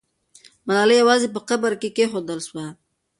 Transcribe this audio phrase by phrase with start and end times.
[0.67, 2.65] ملالۍ یوازې په یو قبر کې کښېښودل سوه.